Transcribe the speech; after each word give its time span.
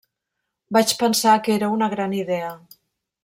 Vaig 0.77 0.93
pensar 1.01 1.35
que 1.47 1.53
era 1.57 1.71
una 1.77 1.91
gran 1.93 2.17
idea. 2.25 2.51